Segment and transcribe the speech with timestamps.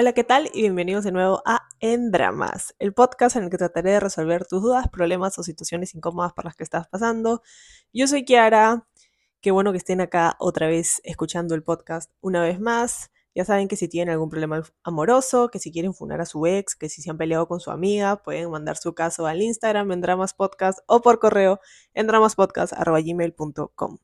[0.00, 0.48] Hola, ¿qué tal?
[0.54, 4.46] Y bienvenidos de nuevo a En Dramas, el podcast en el que trataré de resolver
[4.46, 7.42] tus dudas, problemas o situaciones incómodas por las que estás pasando.
[7.92, 8.86] Yo soy Kiara,
[9.40, 13.10] qué bueno que estén acá otra vez escuchando el podcast una vez más.
[13.34, 16.76] Ya saben que si tienen algún problema amoroso, que si quieren funar a su ex,
[16.76, 20.00] que si se han peleado con su amiga, pueden mandar su caso al Instagram en
[20.00, 21.58] Dramas Podcast o por correo
[21.94, 23.98] en dramaspodcast.gmail.com.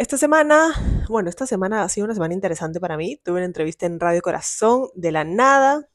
[0.00, 0.72] Esta semana,
[1.10, 3.20] bueno, esta semana ha sido una semana interesante para mí.
[3.22, 5.90] Tuve una entrevista en Radio Corazón de la nada.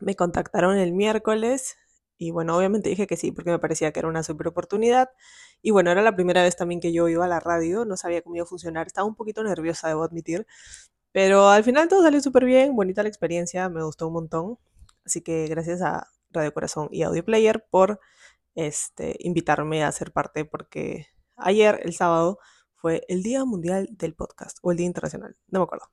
[0.00, 1.76] Me contactaron el miércoles
[2.16, 5.10] y bueno, obviamente dije que sí porque me parecía que era una super oportunidad.
[5.60, 8.22] Y bueno, era la primera vez también que yo iba a la radio, no sabía
[8.22, 10.46] cómo iba a funcionar, estaba un poquito nerviosa, debo admitir.
[11.12, 14.58] Pero al final todo salió súper bien, bonita la experiencia, me gustó un montón.
[15.04, 18.00] Así que gracias a Radio Corazón y Audio Player por
[18.54, 22.38] este, invitarme a ser parte porque ayer, el sábado,
[22.86, 25.90] fue el Día Mundial del Podcast o el Día Internacional, no me acuerdo.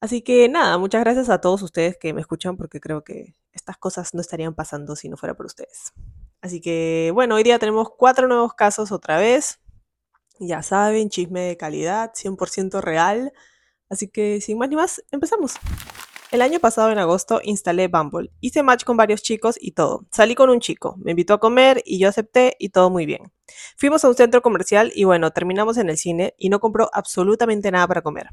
[0.00, 3.76] Así que nada, muchas gracias a todos ustedes que me escuchan porque creo que estas
[3.76, 5.92] cosas no estarían pasando si no fuera por ustedes.
[6.40, 9.60] Así que bueno, hoy día tenemos cuatro nuevos casos otra vez.
[10.40, 13.34] Ya saben, chisme de calidad, 100% real.
[13.90, 15.56] Así que sin más ni más, empezamos.
[16.32, 18.30] El año pasado, en agosto, instalé Bumble.
[18.40, 20.06] Hice match con varios chicos y todo.
[20.10, 23.30] Salí con un chico, me invitó a comer y yo acepté y todo muy bien.
[23.76, 27.70] Fuimos a un centro comercial y bueno, terminamos en el cine y no compró absolutamente
[27.70, 28.30] nada para comer.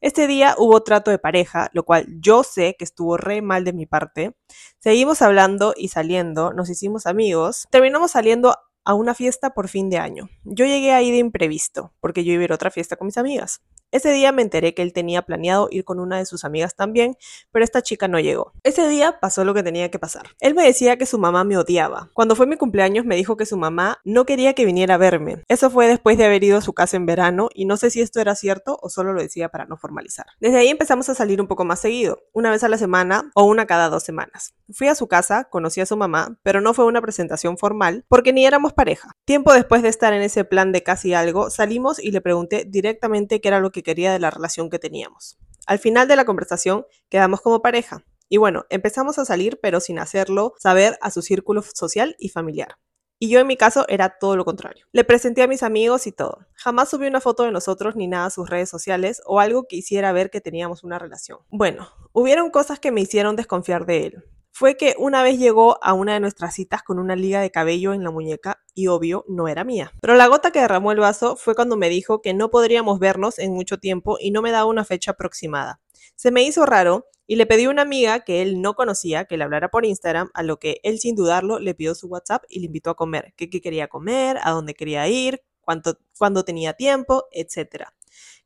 [0.00, 3.74] Este día hubo trato de pareja, lo cual yo sé que estuvo re mal de
[3.74, 4.34] mi parte.
[4.78, 7.66] Seguimos hablando y saliendo, nos hicimos amigos.
[7.70, 10.30] Terminamos saliendo a una fiesta por fin de año.
[10.44, 13.18] Yo llegué ahí de imprevisto, porque yo iba a ir a otra fiesta con mis
[13.18, 13.60] amigas.
[13.92, 17.18] Ese día me enteré que él tenía planeado ir con una de sus amigas también,
[17.50, 18.54] pero esta chica no llegó.
[18.62, 20.28] Ese día pasó lo que tenía que pasar.
[20.40, 22.08] Él me decía que su mamá me odiaba.
[22.14, 25.42] Cuando fue mi cumpleaños me dijo que su mamá no quería que viniera a verme.
[25.46, 28.00] Eso fue después de haber ido a su casa en verano y no sé si
[28.00, 30.24] esto era cierto o solo lo decía para no formalizar.
[30.40, 33.44] Desde ahí empezamos a salir un poco más seguido, una vez a la semana o
[33.44, 34.54] una cada dos semanas.
[34.72, 38.32] Fui a su casa, conocí a su mamá, pero no fue una presentación formal porque
[38.32, 39.10] ni éramos pareja.
[39.26, 43.42] Tiempo después de estar en ese plan de casi algo, salimos y le pregunté directamente
[43.42, 45.38] qué era lo que quería de la relación que teníamos.
[45.66, 48.04] Al final de la conversación quedamos como pareja.
[48.28, 52.78] Y bueno, empezamos a salir, pero sin hacerlo saber a su círculo social y familiar.
[53.18, 54.86] Y yo en mi caso era todo lo contrario.
[54.90, 56.46] Le presenté a mis amigos y todo.
[56.54, 59.76] Jamás subí una foto de nosotros ni nada a sus redes sociales o algo que
[59.76, 61.38] hiciera ver que teníamos una relación.
[61.50, 65.94] Bueno, hubieron cosas que me hicieron desconfiar de él fue que una vez llegó a
[65.94, 69.48] una de nuestras citas con una liga de cabello en la muñeca y obvio no
[69.48, 69.92] era mía.
[70.00, 73.38] Pero la gota que derramó el vaso fue cuando me dijo que no podríamos vernos
[73.38, 75.80] en mucho tiempo y no me daba una fecha aproximada.
[76.16, 79.38] Se me hizo raro y le pedí a una amiga que él no conocía que
[79.38, 82.60] le hablara por Instagram, a lo que él sin dudarlo le pidió su WhatsApp y
[82.60, 87.94] le invitó a comer, qué, quería comer, a dónde quería ir, cuándo tenía tiempo, etcétera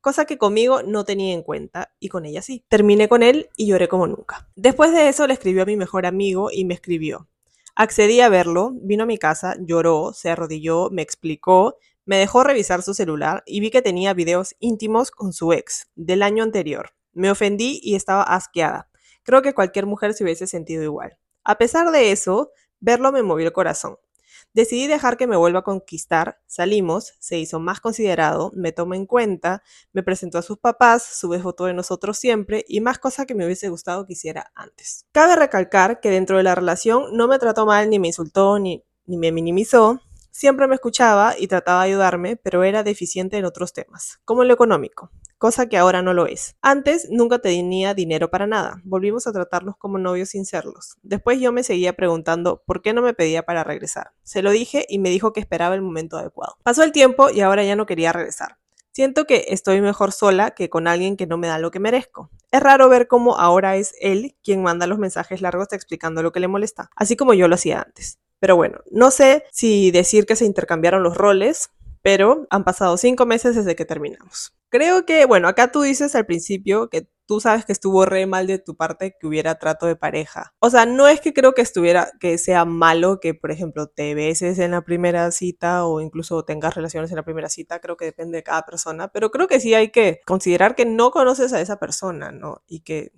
[0.06, 2.65] cosa que conmigo no tenía en cuenta y con ella sí.
[2.69, 4.49] Terminé con él y lloré como nunca.
[4.55, 7.28] Después de eso le escribió a mi mejor amigo y me escribió.
[7.75, 12.83] Accedí a verlo, vino a mi casa, lloró, se arrodilló, me explicó, me dejó revisar
[12.83, 16.91] su celular y vi que tenía videos íntimos con su ex del año anterior.
[17.12, 18.89] Me ofendí y estaba asqueada.
[19.25, 21.19] Creo que cualquier mujer se hubiese sentido igual.
[21.43, 23.97] A pesar de eso, verlo me movió el corazón.
[24.56, 29.05] Decidí dejar que me vuelva a conquistar, salimos, se hizo más considerado, me tomó en
[29.05, 29.62] cuenta,
[29.93, 33.45] me presentó a sus papás, sube foto de nosotros siempre y más cosas que me
[33.45, 35.05] hubiese gustado que hiciera antes.
[35.12, 38.83] Cabe recalcar que dentro de la relación no me trató mal, ni me insultó, ni,
[39.05, 40.00] ni me minimizó,
[40.31, 44.53] Siempre me escuchaba y trataba de ayudarme, pero era deficiente en otros temas, como lo
[44.53, 46.56] económico cosa que ahora no lo es.
[46.62, 50.97] Antes nunca tenía dinero para nada, volvimos a tratarlos como novios sin serlos.
[51.02, 54.12] Después yo me seguía preguntando por qué no me pedía para regresar.
[54.22, 56.56] Se lo dije y me dijo que esperaba el momento adecuado.
[56.62, 58.58] Pasó el tiempo y ahora ya no quería regresar.
[58.97, 62.30] Siento que estoy mejor sola que con alguien que no me da lo que merezco.
[62.50, 66.41] Es raro ver cómo ahora es él quien manda los mensajes largos explicando lo que
[66.41, 68.18] le molesta, así como yo lo hacía antes.
[68.38, 71.70] Pero bueno, no sé si decir que se intercambiaron los roles,
[72.06, 74.57] pero han pasado cinco meses desde que terminamos.
[74.69, 78.47] Creo que, bueno, acá tú dices al principio que tú sabes que estuvo re mal
[78.47, 80.54] de tu parte que hubiera trato de pareja.
[80.60, 84.15] O sea, no es que creo que estuviera, que sea malo que, por ejemplo, te
[84.15, 88.04] beses en la primera cita o incluso tengas relaciones en la primera cita, creo que
[88.04, 91.60] depende de cada persona, pero creo que sí hay que considerar que no conoces a
[91.60, 92.63] esa persona, ¿no?
[92.69, 93.10] Y que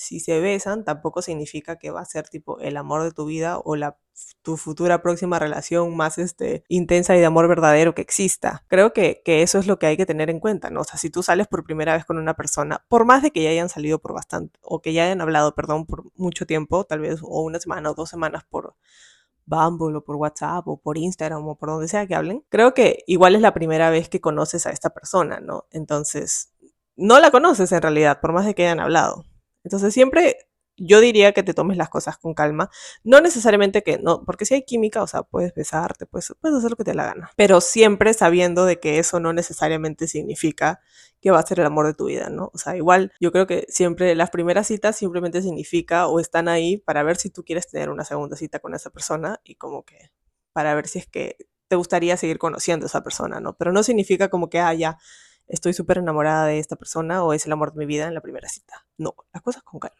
[0.00, 3.58] si se besan, tampoco significa que va a ser tipo el amor de tu vida
[3.58, 3.98] o la
[4.40, 8.64] tu futura próxima relación más este, intensa y de amor verdadero que exista.
[8.68, 10.80] Creo que, que, eso es lo que hay que tener en cuenta, ¿no?
[10.80, 13.42] O sea, si tú sales por primera vez con una persona, por más de que
[13.42, 17.00] ya hayan salido por bastante, o que ya hayan hablado, perdón, por mucho tiempo, tal
[17.00, 18.74] vez, o una semana o dos semanas por
[19.44, 23.04] Bumble o por WhatsApp o por Instagram o por donde sea que hablen, creo que
[23.06, 25.66] igual es la primera vez que conoces a esta persona, ¿no?
[25.72, 26.54] Entonces,
[26.96, 29.26] no la conoces en realidad, por más de que hayan hablado.
[29.64, 30.36] Entonces siempre
[30.80, 32.70] yo diría que te tomes las cosas con calma.
[33.04, 36.70] No necesariamente que no, porque si hay química, o sea, puedes besarte, puedes, puedes hacer
[36.70, 37.30] lo que te la gana.
[37.36, 40.80] Pero siempre sabiendo de que eso no necesariamente significa
[41.20, 42.50] que va a ser el amor de tu vida, ¿no?
[42.54, 46.78] O sea, igual yo creo que siempre las primeras citas simplemente significa o están ahí
[46.78, 50.10] para ver si tú quieres tener una segunda cita con esa persona y como que
[50.52, 51.36] para ver si es que
[51.68, 53.56] te gustaría seguir conociendo a esa persona, ¿no?
[53.56, 54.98] Pero no significa como que, ah, ya,
[55.50, 58.20] estoy súper enamorada de esta persona o es el amor de mi vida en la
[58.20, 58.86] primera cita.
[58.96, 59.96] No, las cosas con calma.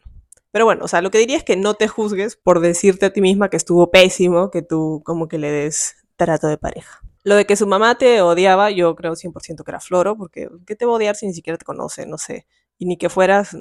[0.51, 3.13] Pero bueno, o sea, lo que diría es que no te juzgues por decirte a
[3.13, 7.01] ti misma que estuvo pésimo, que tú como que le des trato de pareja.
[7.23, 10.75] Lo de que su mamá te odiaba, yo creo 100% que era Floro, porque ¿qué
[10.75, 12.05] te va a odiar si ni siquiera te conoce?
[12.05, 12.47] No sé.
[12.77, 13.55] Y ni que fueras,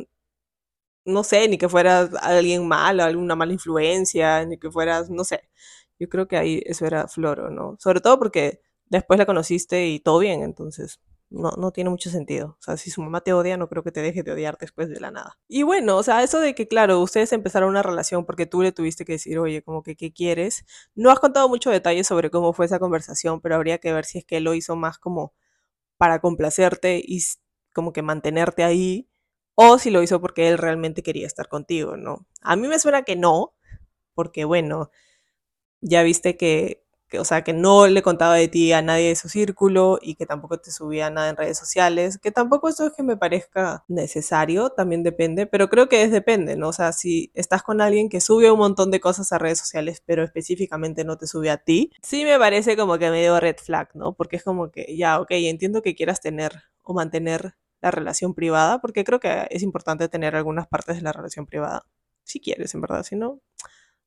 [1.05, 5.49] no sé, ni que fueras alguien malo, alguna mala influencia, ni que fueras, no sé.
[5.99, 7.77] Yo creo que ahí eso era Floro, ¿no?
[7.79, 12.57] Sobre todo porque después la conociste y todo bien, entonces no, no tiene mucho sentido.
[12.59, 14.89] O sea, si su mamá te odia, no creo que te deje de odiar después
[14.89, 15.39] de la nada.
[15.49, 18.73] Y bueno, o sea, eso de que, claro, ustedes empezaron una relación porque tú le
[18.73, 20.65] tuviste que decir, oye, como que, ¿qué quieres?
[20.95, 24.19] No has contado mucho detalle sobre cómo fue esa conversación, pero habría que ver si
[24.19, 25.33] es que lo hizo más como
[25.97, 27.23] para complacerte y
[27.75, 29.09] como que mantenerte ahí,
[29.55, 32.27] o si lo hizo porque él realmente quería estar contigo, ¿no?
[32.43, 33.55] A mí me suena que no,
[34.15, 34.91] porque bueno,
[35.81, 39.17] ya viste que que, o sea, que no le contaba de ti a nadie de
[39.17, 42.93] su círculo y que tampoco te subía nada en redes sociales, que tampoco eso es
[42.95, 46.69] que me parezca necesario, también depende, pero creo que es depende, ¿no?
[46.69, 50.03] O sea, si estás con alguien que sube un montón de cosas a redes sociales,
[50.07, 53.91] pero específicamente no te sube a ti, sí me parece como que medio red flag,
[53.95, 54.15] ¿no?
[54.15, 58.81] Porque es como que, ya, ok, entiendo que quieras tener o mantener la relación privada,
[58.81, 61.87] porque creo que es importante tener algunas partes de la relación privada,
[62.25, 63.41] si quieres, en verdad, si no,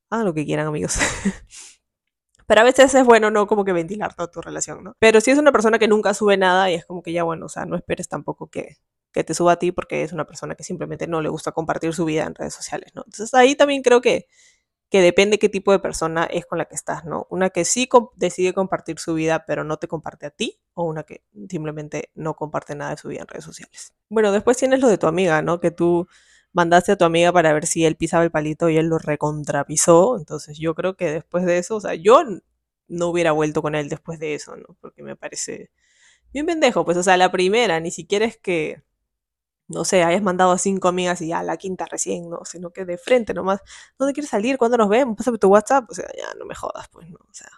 [0.09, 0.97] hagan lo que quieran, amigos.
[2.47, 4.95] Pero a veces es bueno no como que ventilar toda tu relación, ¿no?
[4.99, 7.45] Pero si es una persona que nunca sube nada y es como que ya bueno,
[7.45, 8.77] o sea, no esperes tampoco que,
[9.11, 11.93] que te suba a ti porque es una persona que simplemente no le gusta compartir
[11.93, 13.03] su vida en redes sociales, ¿no?
[13.05, 14.27] Entonces ahí también creo que,
[14.89, 17.27] que depende qué tipo de persona es con la que estás, ¿no?
[17.29, 21.03] Una que sí decide compartir su vida pero no te comparte a ti o una
[21.03, 23.93] que simplemente no comparte nada de su vida en redes sociales.
[24.09, 25.59] Bueno, después tienes lo de tu amiga, ¿no?
[25.59, 26.07] Que tú
[26.53, 30.17] mandaste a tu amiga para ver si él pisaba el palito y él lo recontrapisó.
[30.17, 32.23] Entonces yo creo que después de eso, o sea, yo
[32.87, 34.77] no hubiera vuelto con él después de eso, ¿no?
[34.81, 35.71] Porque me parece
[36.33, 36.85] bien pendejo.
[36.85, 38.83] Pues, o sea, la primera, ni siquiera es que,
[39.67, 42.45] no sé, hayas mandado a cinco amigas y ya la quinta recién, ¿no?
[42.45, 43.61] Sino que de frente nomás,
[43.97, 44.57] ¿dónde quieres salir?
[44.57, 45.17] ¿Cuándo nos vemos?
[45.17, 45.89] Pásame tu WhatsApp.
[45.89, 47.17] O sea, ya no me jodas, pues, ¿no?
[47.21, 47.49] O sea,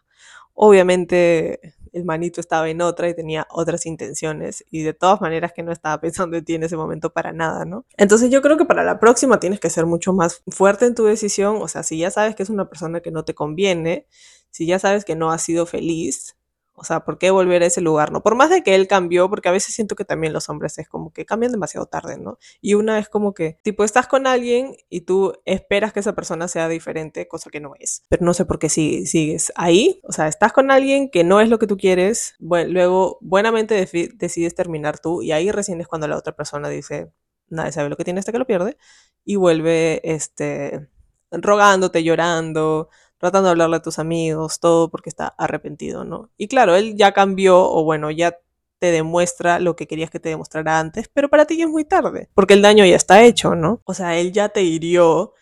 [0.53, 5.63] obviamente el manito estaba en otra y tenía otras intenciones y de todas maneras que
[5.63, 7.85] no estaba pensando en ti en ese momento para nada, ¿no?
[7.95, 11.05] Entonces yo creo que para la próxima tienes que ser mucho más fuerte en tu
[11.05, 14.07] decisión, o sea, si ya sabes que es una persona que no te conviene,
[14.51, 16.35] si ya sabes que no has sido feliz,
[16.75, 18.11] o sea, ¿por qué volver a ese lugar?
[18.11, 20.77] No, por más de que él cambió, porque a veces siento que también los hombres
[20.77, 22.37] es como que cambian demasiado tarde, ¿no?
[22.61, 26.47] Y una es como que, tipo, estás con alguien y tú esperas que esa persona
[26.47, 28.03] sea diferente, cosa que no es.
[28.09, 30.01] Pero no sé por qué si, sigues ahí.
[30.03, 33.75] O sea, estás con alguien que no es lo que tú quieres, bueno, luego buenamente
[34.15, 37.11] decides terminar tú y ahí recién es cuando la otra persona dice,
[37.49, 38.77] nadie sabe lo que tiene hasta que lo pierde
[39.23, 40.89] y vuelve, este,
[41.31, 46.29] rogándote, llorando, tratando de hablarle a tus amigos, todo porque está arrepentido, ¿no?
[46.37, 48.37] Y claro, él ya cambió o bueno, ya
[48.79, 51.85] te demuestra lo que querías que te demostrara antes, pero para ti ya es muy
[51.85, 53.81] tarde, porque el daño ya está hecho, ¿no?
[53.85, 55.33] O sea, él ya te hirió,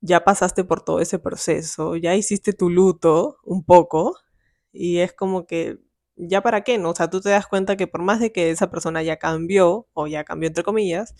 [0.00, 4.16] ya pasaste por todo ese proceso, ya hiciste tu luto un poco
[4.72, 5.78] y es como que
[6.16, 6.90] ya para qué, ¿no?
[6.90, 9.88] O sea, tú te das cuenta que por más de que esa persona ya cambió
[9.94, 11.14] o ya cambió entre comillas,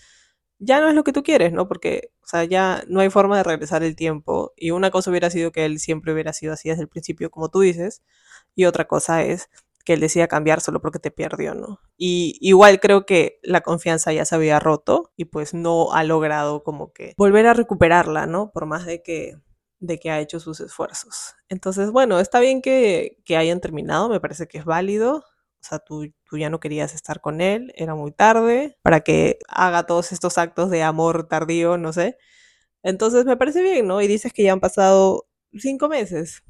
[0.59, 1.69] ya no es lo que tú quieres, ¿no?
[1.69, 4.53] Porque, o sea, ya no hay forma de regresar el tiempo.
[4.57, 7.49] Y una cosa hubiera sido que él siempre hubiera sido así desde el principio, como
[7.49, 8.03] tú dices.
[8.55, 9.49] Y otra cosa es
[9.85, 11.81] que él decía cambiar solo porque te perdió, ¿no?
[11.97, 16.63] Y igual creo que la confianza ya se había roto y pues no ha logrado
[16.63, 18.51] como que volver a recuperarla, ¿no?
[18.53, 19.39] Por más de que
[19.81, 21.37] de que ha hecho sus esfuerzos.
[21.49, 25.25] Entonces, bueno, está bien que, que hayan terminado, me parece que es válido.
[25.61, 29.39] O sea, tú, tú ya no querías estar con él, era muy tarde para que
[29.49, 32.17] haga todos estos actos de amor tardío, no sé.
[32.83, 34.01] Entonces me parece bien, ¿no?
[34.01, 36.43] Y dices que ya han pasado cinco meses.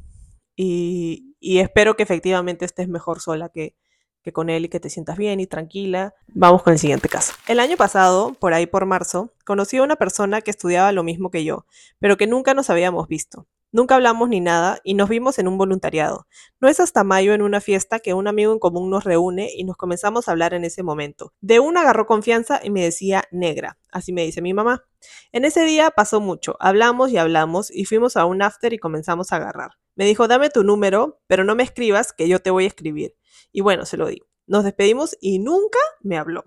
[0.57, 3.77] Y, y espero que efectivamente estés mejor sola que,
[4.23, 6.15] que con él y que te sientas bien y tranquila.
[6.29, 7.33] Vamos con el siguiente caso.
[7.47, 11.31] El año pasado, por ahí por marzo, conocí a una persona que estudiaba lo mismo
[11.31, 11.67] que yo,
[11.99, 13.47] pero que nunca nos habíamos visto.
[13.71, 16.27] Nunca hablamos ni nada y nos vimos en un voluntariado.
[16.59, 19.65] No es hasta mayo en una fiesta que un amigo en común nos reúne y
[19.65, 21.35] nos comenzamos a hablar en ese momento.
[21.41, 24.87] De una agarró confianza y me decía negra, así me dice mi mamá.
[25.33, 29.33] En ese día pasó mucho, hablamos y hablamos y fuimos a un after y comenzamos
[29.33, 29.73] a agarrar.
[29.97, 33.17] Me dijo, dame tu número, pero no me escribas que yo te voy a escribir.
[33.53, 34.23] Y bueno, se lo di.
[34.47, 36.45] Nos despedimos y nunca me habló.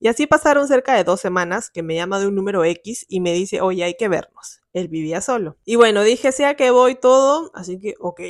[0.00, 3.20] Y así pasaron cerca de dos semanas que me llama de un número X y
[3.20, 4.60] me dice, oye, hay que vernos.
[4.72, 5.56] Él vivía solo.
[5.64, 8.20] Y bueno, dije, sea que voy todo, así que, ok.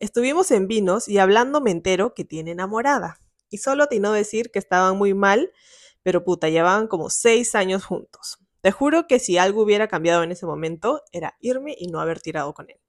[0.00, 3.20] Estuvimos en vinos y hablando me entero que tiene enamorada.
[3.50, 5.50] Y solo no decir que estaban muy mal,
[6.02, 8.38] pero puta, llevaban como seis años juntos.
[8.60, 12.20] Te juro que si algo hubiera cambiado en ese momento, era irme y no haber
[12.20, 12.80] tirado con él.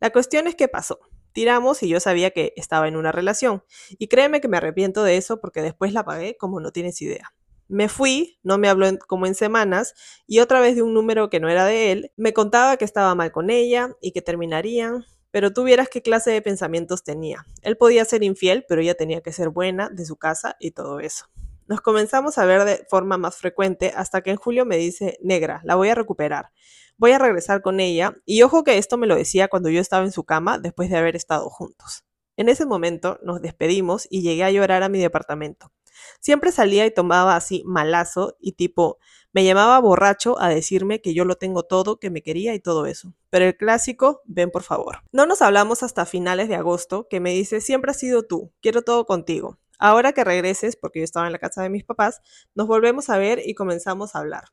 [0.00, 0.98] La cuestión es que pasó.
[1.32, 3.64] Tiramos y yo sabía que estaba en una relación.
[3.90, 7.32] Y créeme que me arrepiento de eso porque después la pagué como no tienes idea.
[7.72, 9.94] Me fui, no me habló como en semanas,
[10.26, 13.14] y otra vez de un número que no era de él, me contaba que estaba
[13.14, 17.46] mal con ella y que terminarían, pero tú vieras qué clase de pensamientos tenía.
[17.62, 21.00] Él podía ser infiel, pero ella tenía que ser buena, de su casa y todo
[21.00, 21.30] eso.
[21.66, 25.62] Nos comenzamos a ver de forma más frecuente hasta que en julio me dice, negra,
[25.64, 26.50] la voy a recuperar.
[26.98, 28.14] Voy a regresar con ella.
[28.26, 30.98] Y ojo que esto me lo decía cuando yo estaba en su cama después de
[30.98, 32.04] haber estado juntos.
[32.36, 35.72] En ese momento nos despedimos y llegué a llorar a mi departamento.
[36.20, 38.98] Siempre salía y tomaba así malazo y tipo,
[39.32, 42.84] me llamaba borracho a decirme que yo lo tengo todo, que me quería y todo
[42.86, 43.14] eso.
[43.30, 44.98] Pero el clásico, ven por favor.
[45.10, 48.82] No nos hablamos hasta finales de agosto, que me dice, siempre has sido tú, quiero
[48.82, 49.58] todo contigo.
[49.78, 52.20] Ahora que regreses, porque yo estaba en la casa de mis papás,
[52.54, 54.44] nos volvemos a ver y comenzamos a hablar.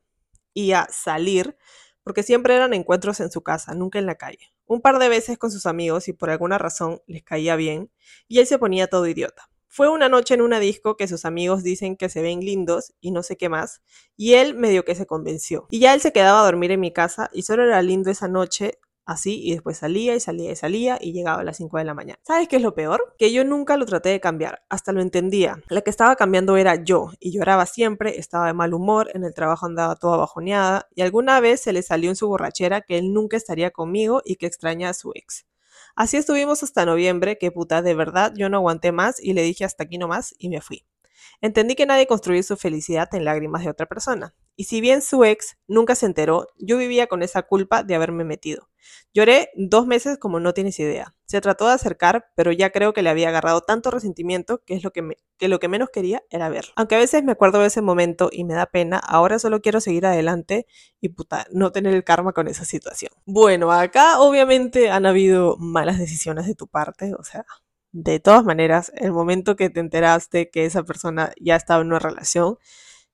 [0.53, 1.57] Y a salir,
[2.03, 4.53] porque siempre eran encuentros en su casa, nunca en la calle.
[4.65, 7.91] Un par de veces con sus amigos y por alguna razón les caía bien,
[8.27, 9.49] y él se ponía todo idiota.
[9.71, 13.11] Fue una noche en una disco que sus amigos dicen que se ven lindos y
[13.11, 13.81] no sé qué más,
[14.17, 15.67] y él medio que se convenció.
[15.69, 18.27] Y ya él se quedaba a dormir en mi casa y solo era lindo esa
[18.27, 21.83] noche así y después salía y salía y salía y llegaba a las 5 de
[21.83, 22.19] la mañana.
[22.23, 23.15] ¿Sabes qué es lo peor?
[23.17, 25.61] Que yo nunca lo traté de cambiar, hasta lo entendía.
[25.69, 29.33] La que estaba cambiando era yo y lloraba siempre, estaba de mal humor, en el
[29.33, 33.13] trabajo andaba toda bajoneada y alguna vez se le salió en su borrachera que él
[33.13, 35.45] nunca estaría conmigo y que extraña a su ex.
[35.99, 39.65] Así estuvimos hasta noviembre, que puta, de verdad yo no aguanté más y le dije
[39.65, 40.85] hasta aquí nomás y me fui.
[41.41, 44.33] Entendí que nadie construye su felicidad en lágrimas de otra persona.
[44.59, 48.25] Y si bien su ex nunca se enteró, yo vivía con esa culpa de haberme
[48.25, 48.67] metido.
[49.13, 51.15] Lloré dos meses como no tienes idea.
[51.27, 54.83] Se trató de acercar, pero ya creo que le había agarrado tanto resentimiento que es
[54.83, 56.73] lo que, que lo que menos quería era verlo.
[56.75, 59.79] Aunque a veces me acuerdo de ese momento y me da pena, ahora solo quiero
[59.79, 60.67] seguir adelante
[60.99, 63.13] y puta, no tener el karma con esa situación.
[63.23, 67.45] Bueno, acá obviamente han habido malas decisiones de tu parte, o sea,
[67.93, 71.99] de todas maneras, el momento que te enteraste que esa persona ya estaba en una
[71.99, 72.57] relación,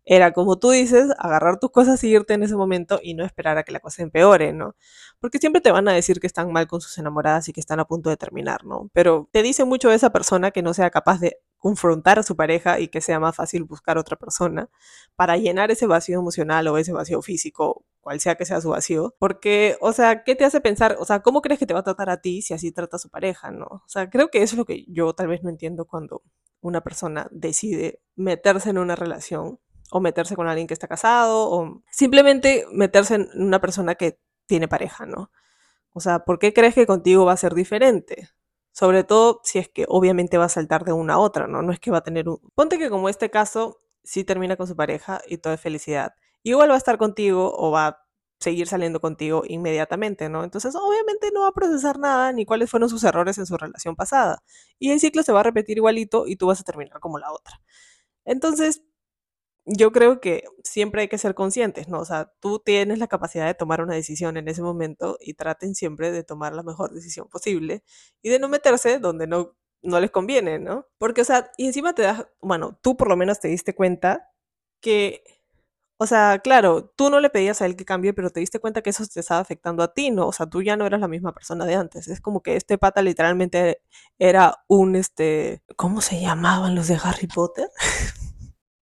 [0.06, 3.58] era como tú dices, agarrar tus cosas y irte en ese momento y no esperar
[3.58, 4.76] a que la cosa empeore, ¿no?
[5.20, 7.80] Porque siempre te van a decir que están mal con sus enamoradas y que están
[7.80, 8.90] a punto de terminar, ¿no?
[8.94, 12.80] Pero te dice mucho esa persona que no sea capaz de confrontar a su pareja
[12.80, 14.70] y que sea más fácil buscar otra persona
[15.16, 19.16] para llenar ese vacío emocional o ese vacío físico, cual sea que sea su vacío.
[19.18, 20.98] Porque, o sea, ¿qué te hace pensar?
[21.00, 23.00] O sea, ¿cómo crees que te va a tratar a ti si así trata a
[23.00, 23.66] su pareja, no?
[23.66, 26.22] O sea, creo que eso es lo que yo tal vez no entiendo cuando
[26.62, 29.60] una persona decide meterse en una relación
[29.92, 34.68] o meterse con alguien que está casado o simplemente meterse en una persona que tiene
[34.68, 35.32] pareja, ¿no?
[35.94, 38.30] O sea, ¿por qué crees que contigo va a ser diferente?
[38.72, 41.62] Sobre todo si es que obviamente va a saltar de una a otra, ¿no?
[41.62, 42.40] No es que va a tener un...
[42.56, 46.14] Ponte que como este caso sí termina con su pareja y todo es felicidad.
[46.44, 48.06] Igual va a estar contigo o va a
[48.40, 50.44] seguir saliendo contigo inmediatamente, ¿no?
[50.44, 53.96] Entonces, obviamente no va a procesar nada ni cuáles fueron sus errores en su relación
[53.96, 54.44] pasada.
[54.78, 57.32] Y el ciclo se va a repetir igualito y tú vas a terminar como la
[57.32, 57.62] otra.
[58.26, 58.84] Entonces,
[59.66, 62.00] yo creo que siempre hay que ser conscientes, ¿no?
[62.00, 65.76] O sea, tú tienes la capacidad de tomar una decisión en ese momento y traten
[65.76, 67.84] siempre de tomar la mejor decisión posible
[68.22, 70.88] y de no meterse donde no, no les conviene, ¿no?
[71.00, 74.32] Porque, o sea, y encima te das, bueno, tú por lo menos te diste cuenta
[74.82, 75.24] que,
[75.98, 78.82] o sea, claro, tú no le pedías a él que cambie, pero te diste cuenta
[78.82, 80.28] que eso te estaba afectando a ti, ¿no?
[80.28, 82.08] O sea, tú ya no eras la misma persona de antes.
[82.08, 83.82] Es como que este pata literalmente
[84.20, 87.70] era un, este, ¿cómo se llamaban los de Harry Potter?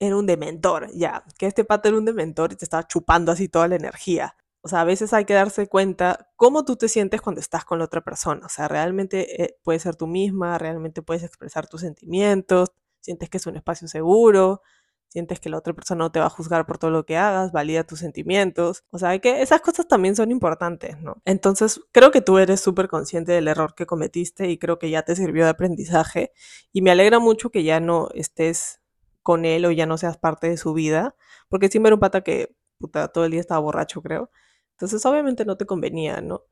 [0.08, 3.48] era un dementor, ya, que este pato era un dementor y te estaba chupando así
[3.48, 4.36] toda la energía.
[4.62, 7.80] O sea, a veces hay que darse cuenta cómo tú te sientes cuando estás con
[7.80, 8.46] la otra persona.
[8.46, 13.38] O sea, realmente eh, puedes ser tú misma, realmente puedes expresar tus sentimientos, sientes que
[13.38, 14.62] es un espacio seguro,
[15.10, 17.52] sientes que la otra persona no te va a juzgar por todo lo que hagas,
[17.52, 18.84] valida tus sentimientos.
[18.90, 21.22] O sea, que esas cosas también son importantes, ¿no?
[21.26, 25.04] Entonces, creo que tú eres súper consciente del error que cometiste y creo que ya
[25.04, 26.32] te sirvió de aprendizaje.
[26.72, 28.80] Y me alegra mucho que ya no estés
[29.24, 31.16] con él o ya no seas parte de su vida,
[31.50, 34.30] porque siempre era un pata que puta, todo el día estaba borracho, creo.
[34.72, 36.44] Entonces obviamente no te convenía, ¿no?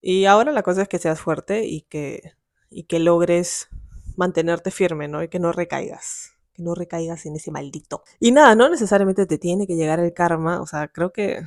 [0.00, 2.32] Y ahora la cosa es que seas fuerte y que,
[2.70, 3.68] y que logres
[4.16, 5.22] mantenerte firme, ¿no?
[5.22, 8.02] Y que no recaigas, que no recaigas en ese maldito.
[8.18, 11.42] Y nada, no necesariamente te tiene que llegar el karma, o sea, creo que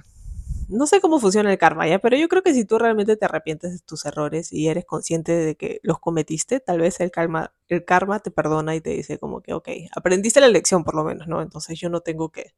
[0.70, 3.26] no sé cómo funciona el karma ya, pero yo creo que si tú realmente te
[3.26, 7.54] arrepientes de tus errores y eres consciente de que los cometiste, tal vez el karma,
[7.68, 11.04] el karma te perdona y te dice como que, ok, aprendiste la lección por lo
[11.04, 11.42] menos, ¿no?
[11.42, 12.54] Entonces yo no tengo que...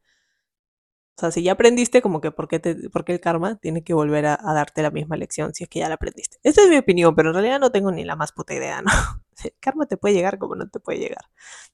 [1.16, 3.84] O sea, si ya aprendiste, como que ¿por qué, te, por qué el karma tiene
[3.84, 6.38] que volver a, a, darte la misma lección si es que ya la aprendiste?
[6.44, 8.92] Esta es mi opinión, pero en realidad no tengo ni la más puta idea, ¿no?
[9.44, 11.26] El karma te puede llegar como no te puede llegar.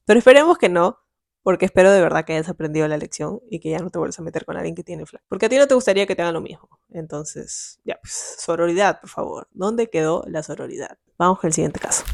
[0.04, 0.98] Pero esperemos que no,
[1.42, 4.18] porque espero de verdad que hayas aprendido la lección y que ya no te vuelvas
[4.18, 5.22] a meter con alguien que tiene flag.
[5.28, 6.68] Porque a ti no te gustaría que te hagan lo mismo.
[6.90, 9.48] Entonces, ya, pues, sororidad, por favor.
[9.52, 10.98] ¿Dónde quedó la sororidad?
[11.18, 12.04] Vamos con el siguiente caso.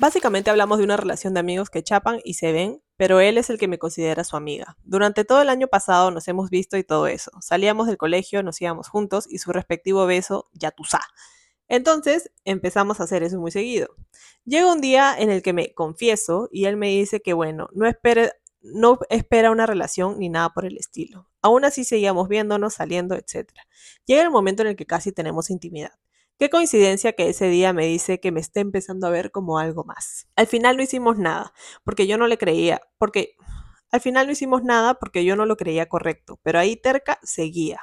[0.00, 3.48] Básicamente hablamos de una relación de amigos que chapan y se ven, pero él es
[3.48, 4.76] el que me considera su amiga.
[4.82, 7.30] Durante todo el año pasado nos hemos visto y todo eso.
[7.40, 10.82] Salíamos del colegio, nos íbamos juntos y su respectivo beso, ya tú.
[11.68, 13.94] Entonces empezamos a hacer eso muy seguido.
[14.44, 17.86] Llega un día en el que me confieso y él me dice que bueno, no
[17.86, 18.32] espere
[18.64, 21.28] no espera una relación ni nada por el estilo.
[21.42, 23.50] Aún así seguíamos viéndonos, saliendo, etc.
[24.06, 25.92] Llega el momento en el que casi tenemos intimidad.
[26.38, 29.84] Qué coincidencia que ese día me dice que me esté empezando a ver como algo
[29.84, 30.26] más.
[30.34, 31.52] Al final no hicimos nada,
[31.84, 33.36] porque yo no le creía, porque
[33.92, 37.80] al final no hicimos nada porque yo no lo creía correcto, pero ahí terca seguía.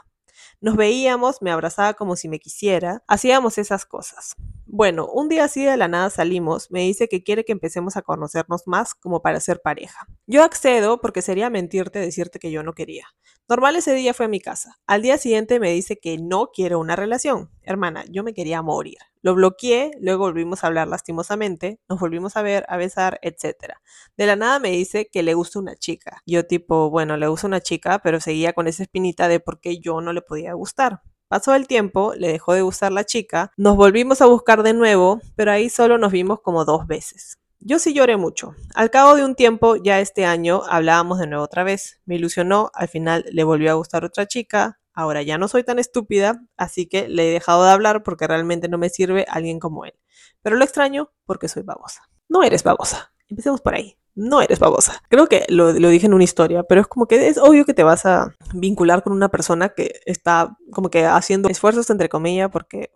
[0.60, 4.36] Nos veíamos, me abrazaba como si me quisiera, hacíamos esas cosas.
[4.74, 8.04] Bueno, un día así de la nada salimos, me dice que quiere que empecemos a
[8.04, 10.08] conocernos más como para ser pareja.
[10.28, 13.06] Yo accedo porque sería mentirte decirte que yo no quería.
[13.50, 14.80] Normal ese día fue a mi casa.
[14.88, 17.52] Al día siguiente me dice que no quiere una relación.
[17.64, 18.96] Hermana, yo me quería morir.
[19.22, 23.74] Lo bloqueé, luego volvimos a hablar lastimosamente, nos volvimos a ver, a besar, etc.
[24.16, 26.22] De la nada me dice que le gusta una chica.
[26.26, 29.80] Yo tipo, bueno, le gusta una chica, pero seguía con esa espinita de por qué
[29.80, 31.02] yo no le podía gustar.
[31.32, 35.22] Pasó el tiempo, le dejó de gustar la chica, nos volvimos a buscar de nuevo,
[35.38, 37.40] pero ahí solo nos vimos como dos veces.
[37.62, 38.54] Yo sí lloré mucho.
[38.76, 42.02] Al cabo de un tiempo, ya este año, hablábamos de nuevo otra vez.
[42.04, 45.80] Me ilusionó, al final le volvió a gustar otra chica, Ahora ya no soy tan
[45.80, 49.86] estúpida, así que le he dejado de hablar porque realmente no me sirve alguien como
[49.86, 49.94] él.
[50.42, 52.10] Pero lo extraño porque soy babosa.
[52.28, 53.14] No eres babosa.
[53.30, 53.98] Empecemos por ahí.
[54.16, 55.02] No eres babosa.
[55.10, 57.84] Creo que lo, dije en una historia, pero es como que es obvio que te
[57.84, 62.92] vas a vincular con una persona que está como que haciendo esfuerzos entre comillas porque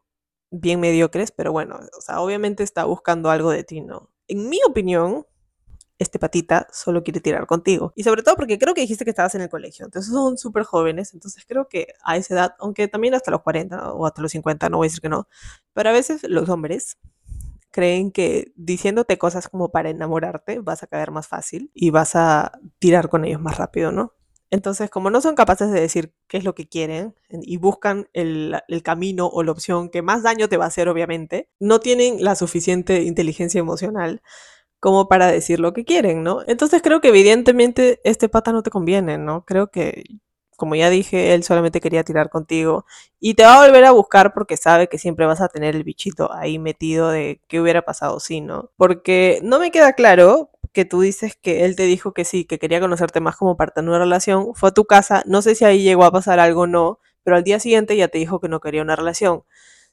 [0.52, 4.10] bien mediocres, pero bueno, o sea, obviamente está buscando algo de ti, ¿no?
[4.28, 5.26] En mi opinión,
[6.00, 7.94] este patita solo quiere tirar contigo.
[7.96, 9.86] Y sobre todo porque creo que dijiste que estabas en el colegio.
[9.86, 11.14] Entonces son súper jóvenes.
[11.14, 14.70] Entonces creo que a esa edad, aunque también hasta los 40 o hasta los 50,
[14.70, 15.28] no voy a decir que no.
[15.74, 16.98] Pero a veces los hombres
[17.76, 22.54] creen que diciéndote cosas como para enamorarte vas a caer más fácil y vas a
[22.80, 24.14] tirar con ellos más rápido, ¿no?
[24.50, 28.62] Entonces, como no son capaces de decir qué es lo que quieren y buscan el,
[28.82, 32.36] camino o la opción que más daño te va a hacer, obviamente, no tienen la
[32.36, 34.22] suficiente inteligencia emocional
[34.80, 36.44] como para decir lo que quieren, ¿no?
[36.48, 39.44] Entonces creo que evidentemente este pata no te conviene, ¿no?
[39.44, 40.04] Creo que,
[40.56, 42.86] como ya dije, él solamente quería tirar contigo
[43.20, 45.84] y te va a volver a buscar porque sabe que siempre vas a tener el
[45.84, 48.72] bichito ahí metido de qué hubiera pasado si, ¿no?
[48.78, 52.60] Porque no me queda claro que tú dices que él te dijo que sí, que
[52.60, 55.66] quería conocerte más como parte de una relación, fue a tu casa, no sé si
[55.66, 58.50] ahí llegó a pasar algo o no, pero al día siguiente ya te dijo que
[58.50, 59.44] no quería una relación.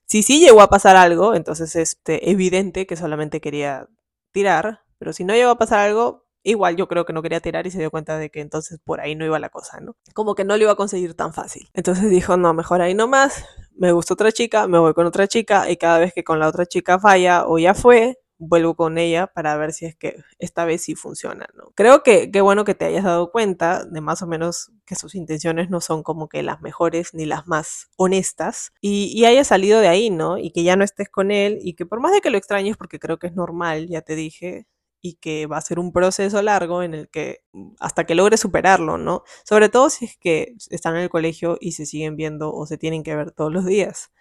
[0.07, 3.89] Si sí llegó a pasar algo, entonces es este, evidente que solamente quería
[4.33, 7.67] tirar, pero si no llegó a pasar algo, igual yo creo que no quería tirar
[7.67, 9.97] y se dio cuenta de que entonces por ahí no iba la cosa, ¿no?
[10.15, 11.69] Como que no lo iba a conseguir tan fácil.
[11.75, 13.45] Entonces dijo, no, mejor ahí nomás,
[13.77, 16.49] me gusta otra chica, me voy con otra chica y cada vez que con la
[16.49, 20.65] otra chica falla o ya fue, vuelvo con ella para ver si es que esta
[20.65, 21.71] vez sí funciona, ¿no?
[21.77, 25.15] Creo que qué bueno que te hayas dado cuenta de más o menos que sus
[25.15, 29.81] intenciones no son como que las mejores ni las más honestas y, y hayas salido
[29.81, 30.39] de ahí, ¿no?
[30.39, 32.77] Y que ya no estés con él y que por más de que lo extrañes,
[32.77, 34.67] porque creo que es normal, ya te dije,
[35.03, 37.45] y que va a ser un proceso largo en el que
[37.81, 39.25] hasta que logres superarlo, ¿no?
[39.45, 42.79] Sobre todo si es que están en el colegio y se siguen viendo o se
[42.79, 44.13] tienen que ver todos los días.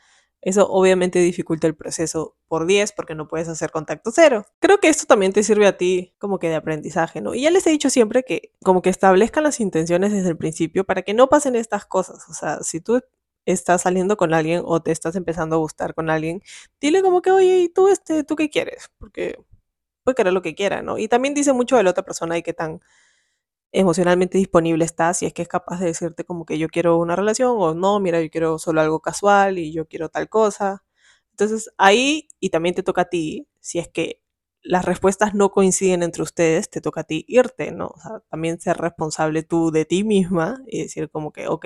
[0.41, 4.45] Eso obviamente dificulta el proceso por 10 porque no puedes hacer contacto cero.
[4.59, 7.35] Creo que esto también te sirve a ti como que de aprendizaje, ¿no?
[7.35, 10.83] Y ya les he dicho siempre que como que establezcan las intenciones desde el principio
[10.83, 12.27] para que no pasen estas cosas.
[12.27, 13.01] O sea, si tú
[13.45, 16.41] estás saliendo con alguien o te estás empezando a gustar con alguien,
[16.79, 18.89] dile como que, oye, ¿y tú, este, tú qué quieres?
[18.97, 19.37] Porque
[20.03, 20.97] puede querer lo que quiera, ¿no?
[20.97, 22.81] Y también dice mucho de la otra persona y qué tan
[23.73, 27.15] emocionalmente disponible está, si es que es capaz de decirte como que yo quiero una
[27.15, 30.83] relación o no, mira, yo quiero solo algo casual y yo quiero tal cosa.
[31.31, 34.21] Entonces ahí, y también te toca a ti, si es que
[34.63, 37.87] las respuestas no coinciden entre ustedes, te toca a ti irte, ¿no?
[37.95, 41.65] O sea, también ser responsable tú de ti misma y decir como que, ok,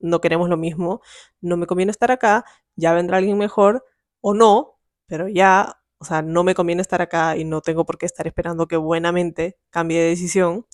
[0.00, 1.00] no queremos lo mismo,
[1.40, 2.44] no me conviene estar acá,
[2.76, 3.84] ya vendrá alguien mejor
[4.20, 7.98] o no, pero ya, o sea, no me conviene estar acá y no tengo por
[7.98, 10.66] qué estar esperando que buenamente cambie de decisión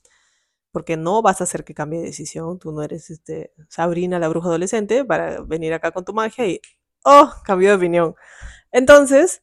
[0.74, 2.58] porque no vas a hacer que cambie de decisión.
[2.58, 6.60] Tú no eres este, Sabrina, la bruja adolescente, para venir acá con tu magia y,
[7.04, 8.14] oh, cambió de opinión.
[8.72, 9.42] Entonces,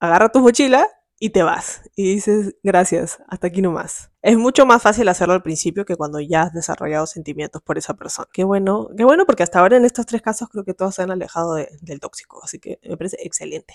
[0.00, 0.86] agarra tu mochila
[1.18, 1.82] y te vas.
[1.96, 4.10] Y dices, gracias, hasta aquí nomás.
[4.22, 7.94] Es mucho más fácil hacerlo al principio que cuando ya has desarrollado sentimientos por esa
[7.94, 8.28] persona.
[8.32, 11.02] Qué bueno, qué bueno porque hasta ahora en estos tres casos creo que todos se
[11.02, 13.74] han alejado del tóxico, así que me parece excelente.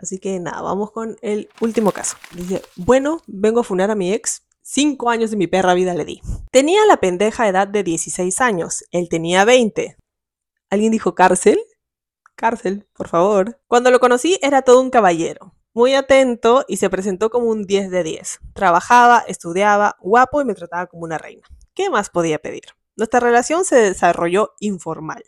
[0.00, 2.16] Así que nada, vamos con el último caso.
[2.32, 4.42] Dice, bueno, vengo a funar a mi ex.
[4.62, 6.20] Cinco años de mi perra vida le di.
[6.50, 8.84] Tenía la pendeja edad de 16 años.
[8.90, 9.96] Él tenía 20.
[10.70, 11.58] ¿Alguien dijo cárcel?
[12.36, 13.60] Cárcel, por favor.
[13.66, 17.92] Cuando lo conocí era todo un caballero muy atento y se presentó como un 10
[17.92, 18.40] de 10.
[18.52, 21.46] Trabajaba, estudiaba, guapo y me trataba como una reina.
[21.72, 22.64] ¿Qué más podía pedir?
[22.96, 25.22] Nuestra relación se desarrolló informal.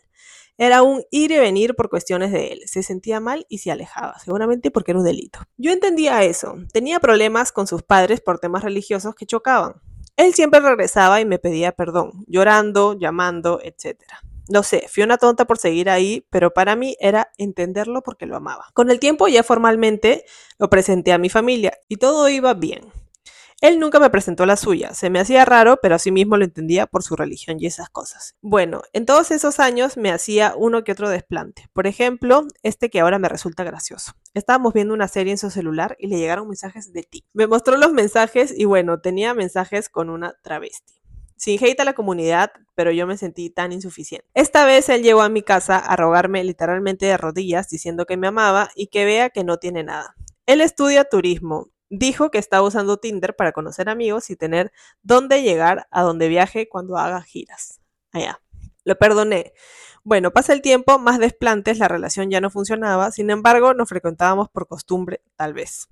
[0.57, 2.61] Era un ir y venir por cuestiones de él.
[2.65, 5.39] Se sentía mal y se alejaba, seguramente porque era un delito.
[5.57, 6.55] Yo entendía eso.
[6.71, 9.81] Tenía problemas con sus padres por temas religiosos que chocaban.
[10.17, 13.97] Él siempre regresaba y me pedía perdón, llorando, llamando, etc.
[14.49, 18.35] No sé, fui una tonta por seguir ahí, pero para mí era entenderlo porque lo
[18.35, 18.67] amaba.
[18.73, 20.25] Con el tiempo ya formalmente
[20.59, 22.91] lo presenté a mi familia y todo iba bien.
[23.61, 26.87] Él nunca me presentó la suya, se me hacía raro, pero así mismo lo entendía
[26.87, 28.35] por su religión y esas cosas.
[28.41, 31.69] Bueno, en todos esos años me hacía uno que otro desplante.
[31.71, 34.13] Por ejemplo, este que ahora me resulta gracioso.
[34.33, 37.23] Estábamos viendo una serie en su celular y le llegaron mensajes de ti.
[37.33, 40.93] Me mostró los mensajes y bueno, tenía mensajes con una travesti.
[41.35, 44.27] Sin hate a la comunidad, pero yo me sentí tan insuficiente.
[44.33, 48.25] Esta vez él llegó a mi casa a rogarme literalmente de rodillas diciendo que me
[48.25, 50.15] amaba y que vea que no tiene nada.
[50.47, 51.70] Él estudia turismo.
[51.93, 54.71] Dijo que estaba usando Tinder para conocer amigos y tener
[55.03, 57.81] dónde llegar a donde viaje cuando haga giras.
[58.13, 58.41] Allá.
[58.85, 59.51] Lo perdoné.
[60.05, 64.47] Bueno, pasa el tiempo, más desplantes, la relación ya no funcionaba, sin embargo, nos frecuentábamos
[64.49, 65.89] por costumbre, tal vez.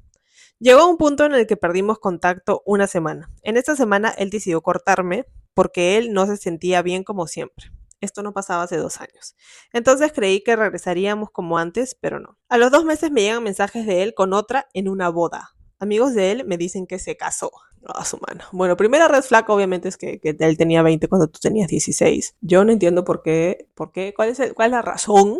[0.57, 3.29] Llegó un punto en el que perdimos contacto una semana.
[3.43, 7.73] En esta semana él decidió cortarme, porque él no se sentía bien como siempre.
[7.99, 9.35] Esto no pasaba hace dos años.
[9.73, 12.37] Entonces creí que regresaríamos como antes, pero no.
[12.47, 15.55] A los dos meses me llegan mensajes de él con otra en una boda.
[15.79, 17.51] Amigos de él me dicen que se casó.
[17.85, 18.43] a su mano.
[18.51, 22.35] Bueno, primera red flag obviamente es que, él tenía 20 cuando tú tenías 16.
[22.41, 25.39] Yo no entiendo por qué, por qué, cuál es, cuál es la razón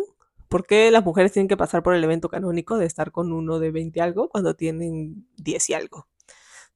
[0.50, 3.60] ¿Por qué las mujeres tienen que pasar por el evento canónico de estar con uno
[3.60, 6.08] de 20 algo cuando tienen 10 y algo?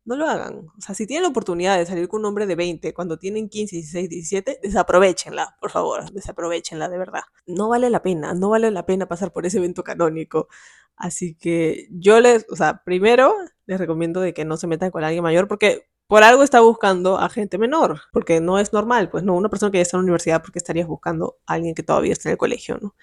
[0.04, 0.66] No lo hagan.
[0.76, 3.48] O sea, si tienen la oportunidad de salir con un hombre de 20 cuando tienen
[3.48, 7.22] 15, 16, 17, desaprovechenla, por favor, desaprovechenla de verdad.
[7.46, 10.48] No vale la pena, no vale la pena pasar por ese evento canónico.
[10.96, 13.34] Así que yo les, o sea, primero
[13.66, 17.18] les recomiendo de que no se metan con alguien mayor porque por algo está buscando
[17.18, 20.02] a gente menor, porque no es normal, pues no, una persona que ya está en
[20.02, 22.94] la universidad porque estarías buscando a alguien que todavía está en el colegio, ¿no?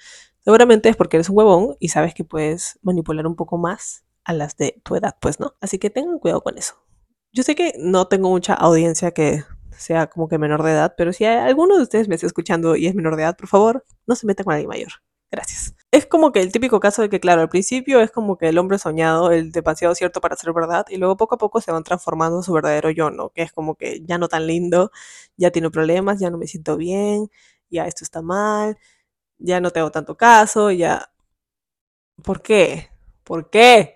[0.43, 4.33] Seguramente es porque eres un huevón y sabes que puedes manipular un poco más a
[4.33, 5.55] las de tu edad, pues, ¿no?
[5.61, 6.75] Así que tengan cuidado con eso.
[7.33, 9.43] Yo sé que no tengo mucha audiencia que
[9.77, 12.87] sea como que menor de edad, pero si alguno de ustedes me está escuchando y
[12.87, 14.91] es menor de edad, por favor, no se meta con alguien mayor.
[15.31, 15.73] Gracias.
[15.91, 18.57] Es como que el típico caso de que, claro, al principio es como que el
[18.57, 21.83] hombre soñado, el demasiado cierto para ser verdad, y luego poco a poco se van
[21.85, 23.29] transformando su verdadero yo, ¿no?
[23.29, 24.91] Que es como que ya no tan lindo,
[25.37, 27.29] ya tiene problemas, ya no me siento bien,
[27.69, 28.77] ya esto está mal,
[29.37, 31.11] ya no tengo tanto caso, ya...
[32.23, 32.89] ¿Por qué?
[33.23, 33.95] ¿Por qué?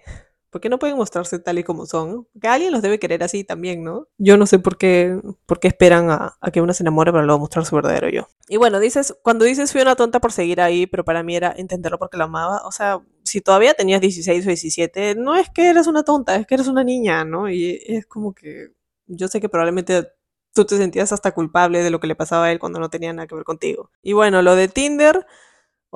[0.56, 2.30] ¿Por qué no pueden mostrarse tal y como son?
[2.40, 4.08] Que alguien los debe querer así también, ¿no?
[4.18, 7.42] Yo no sé por qué, por qué esperan a, que uno se enamore para luego
[7.42, 8.30] mostrar su verdadero yo.
[8.48, 11.54] Y bueno, dices, cuando dices fui una tonta por seguir ahí, pero para mí era
[11.58, 15.70] entenderlo porque lo amaba, o sea, si todavía tenías 16 o 17, no es que
[15.70, 17.50] eres una tonta, es que eres una niña, ¿no?
[17.50, 18.70] Y es como que
[19.08, 20.08] yo sé que probablemente
[20.54, 23.12] tú te sentías hasta culpable de lo que le pasaba a él cuando no tenía
[23.12, 23.92] nada que ver contigo.
[24.02, 25.26] Y bueno, lo de Tinder,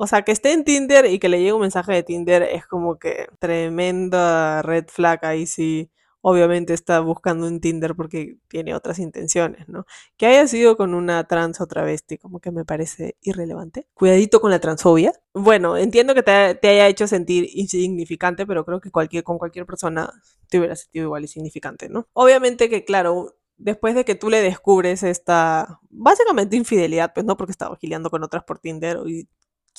[0.02, 2.66] o sea, que esté en Tinder y que le llegue un mensaje de Tinder es
[2.66, 5.90] como que tremenda red flag ahí sí.
[6.22, 9.84] Obviamente está buscando en Tinder porque tiene otras intenciones, ¿no?
[10.16, 13.88] Que haya sido con una trans o travesti, como que me parece irrelevante.
[13.92, 15.12] Cuidadito con la transfobia.
[15.34, 20.10] Bueno, entiendo que te, haya hecho sentir insignificante, pero creo que cualquier, con cualquier persona
[20.48, 22.08] te hubiera sentido igual insignificante, ¿no?
[22.14, 27.52] Obviamente que, claro, después de que tú le descubres esta, básicamente infidelidad, pues no porque
[27.52, 29.28] estaba gileando con otras por Tinder y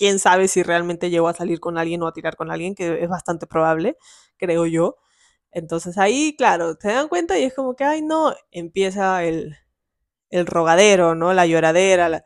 [0.01, 3.03] quién sabe si realmente llegó a salir con alguien o a tirar con alguien, que
[3.03, 3.97] es bastante probable,
[4.37, 4.97] creo yo.
[5.51, 9.57] Entonces ahí, claro, te dan cuenta y es como que, ay, no, empieza el,
[10.31, 11.33] el rogadero, ¿no?
[11.33, 12.23] La lloradera, la,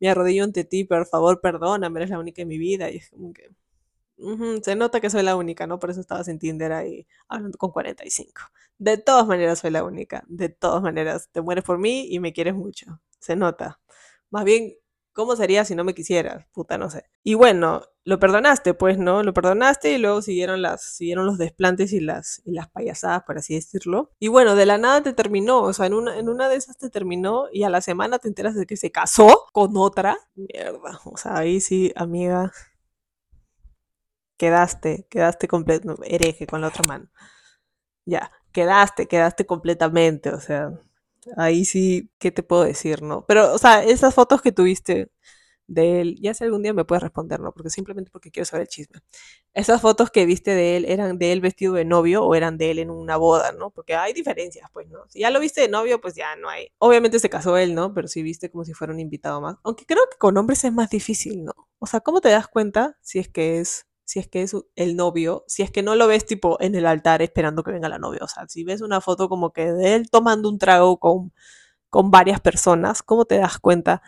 [0.00, 2.90] me arrodillo ante ti, por favor, perdóname, eres la única en mi vida.
[2.90, 3.50] Y es como que,
[4.62, 5.78] se nota que soy la única, ¿no?
[5.78, 8.42] Por eso estabas en Tinder ahí hablando con 45.
[8.78, 12.32] De todas maneras soy la única, de todas maneras, te mueres por mí y me
[12.32, 13.80] quieres mucho, se nota.
[14.30, 14.74] Más bien,
[15.18, 16.46] ¿Cómo sería si no me quisieras?
[16.52, 17.10] Puta, no sé.
[17.24, 19.24] Y bueno, lo perdonaste, pues, ¿no?
[19.24, 23.36] Lo perdonaste y luego siguieron las, siguieron los desplantes y las, y las payasadas, por
[23.36, 24.12] así decirlo.
[24.20, 26.78] Y bueno, de la nada te terminó, o sea, en una, en una de esas
[26.78, 30.16] te terminó y a la semana te enteras de que se casó con otra.
[30.36, 32.52] Mierda, o sea, ahí sí, amiga,
[34.36, 37.08] quedaste, quedaste completo, hereje con la otra mano.
[38.06, 40.80] Ya, quedaste, quedaste completamente, o sea,
[41.36, 43.24] ahí sí, ¿qué te puedo decir, no?
[43.26, 45.10] Pero, o sea, esas fotos que tuviste
[45.68, 47.52] de él, ya si algún día me puedes responder, ¿no?
[47.52, 49.00] Porque simplemente porque quiero saber el chisme.
[49.54, 52.70] Esas fotos que viste de él, ¿eran de él vestido de novio o eran de
[52.70, 53.70] él en una boda, ¿no?
[53.70, 55.00] Porque hay diferencias, pues, ¿no?
[55.08, 56.68] Si ya lo viste de novio, pues ya no hay.
[56.78, 57.92] Obviamente se casó él, ¿no?
[57.94, 59.56] Pero si viste como si fuera un invitado más.
[59.62, 61.52] Aunque creo que con hombres es más difícil, ¿no?
[61.78, 64.96] O sea, ¿cómo te das cuenta si es que es si es que es el
[64.96, 67.98] novio, si es que no lo ves tipo en el altar esperando que venga la
[67.98, 71.34] novia, o sea, si ves una foto como que de él tomando un trago con,
[71.90, 74.00] con varias personas, ¿cómo te das cuenta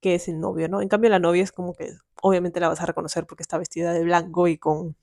[0.00, 0.80] que es el novio, no?
[0.82, 3.92] En cambio la novia es como que obviamente la vas a reconocer porque está vestida
[3.92, 4.96] de blanco y con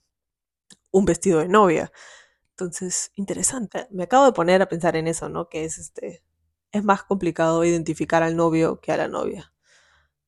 [0.90, 1.90] un vestido de novia.
[2.50, 3.88] Entonces, interesante.
[3.90, 5.48] Me acabo de poner a pensar en eso, ¿no?
[5.48, 6.22] Que es este
[6.72, 9.52] es más complicado identificar al novio que a la novia.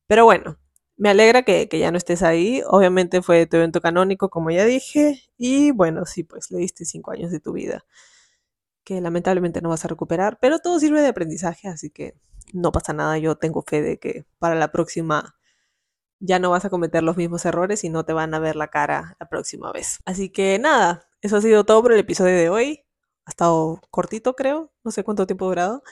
[0.07, 0.57] Pero bueno,
[0.97, 2.61] me alegra que, ya no estés ahí.
[2.67, 5.21] Obviamente fue tu evento canónico, como ya dije.
[5.37, 7.85] Y bueno, sí, pues le diste cinco años de tu vida.
[8.83, 10.37] Que lamentablemente no vas a recuperar.
[10.39, 12.15] Pero todo sirve de aprendizaje, así que
[12.53, 13.17] no pasa nada.
[13.17, 15.35] Yo tengo fe de que para la próxima
[16.19, 18.69] ya no vas a cometer los mismos errores y no te van a ver la
[18.69, 19.99] cara la próxima vez.
[20.05, 22.85] Así que nada, eso ha sido todo por el episodio de hoy.
[23.25, 24.71] Ha estado cortito, creo.
[24.83, 25.83] No sé cuánto tiempo ha durado.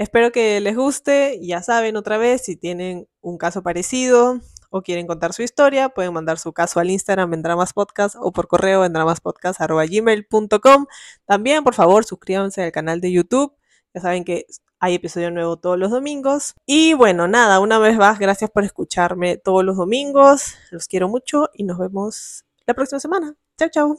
[0.00, 1.38] Espero que les guste.
[1.42, 6.14] Ya saben, otra vez, si tienen un caso parecido o quieren contar su historia, pueden
[6.14, 10.86] mandar su caso al Instagram Vendrá Más Podcast o por correo vendramaspodcast.gmail.com.
[11.26, 13.52] También, por favor, suscríbanse al canal de YouTube.
[13.92, 14.46] Ya saben que
[14.78, 16.54] hay episodio nuevo todos los domingos.
[16.64, 20.54] Y bueno, nada, una vez más, gracias por escucharme todos los domingos.
[20.70, 23.34] Los quiero mucho y nos vemos la próxima semana.
[23.58, 23.98] Chao, chao.